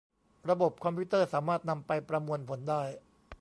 [0.49, 2.83] ระบบคอมพิวเตอร์สามารถนำไปประมวลผลได้